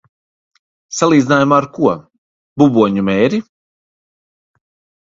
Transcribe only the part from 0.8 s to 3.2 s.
Salīdzinājumā ar ko? Buboņu